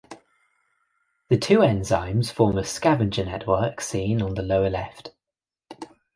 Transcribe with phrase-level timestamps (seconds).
[1.29, 5.11] The two enzymes form a scavenger network seen on the lower left.